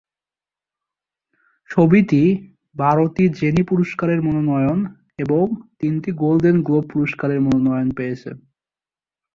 ছবিটি 1.69 2.21
বারোটি 2.75 3.23
জেনি 3.39 3.63
পুরস্কারের 3.63 4.19
মনোনয়ন 4.21 4.79
এবং 5.19 5.43
তিনটি 5.79 6.09
গোল্ডেন 6.21 6.57
গ্লোব 6.61 6.85
পুরস্কারের 6.93 7.39
মনোনয়ন 7.41 7.89
পেয়েছে। 7.97 8.29